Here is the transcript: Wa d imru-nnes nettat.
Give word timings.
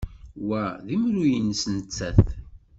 Wa 0.47 0.63
d 0.85 0.87
imru-nnes 0.95 1.61
nettat. 1.75 2.25